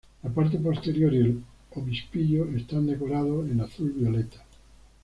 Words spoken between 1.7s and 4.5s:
obispillo están decorados en azul violeta.